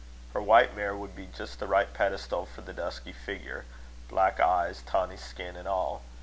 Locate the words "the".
1.59-1.67, 2.61-2.73